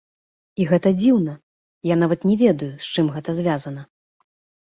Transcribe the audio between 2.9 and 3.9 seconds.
чым гэта звязана.